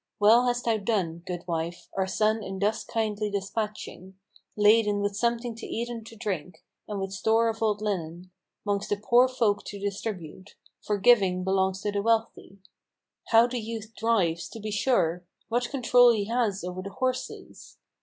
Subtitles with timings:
[0.19, 4.15] Well hast thou done, good wife, our son in thus kindly dispatching,
[4.55, 8.31] Laden with something to eat and to drink, and with store of old linen,
[8.65, 12.57] 'Mongst the poor folk to distribute; for giving belongs to the wealthy.
[13.27, 15.23] How the youth drives, to be sure!
[15.49, 17.77] What control he has over the horses!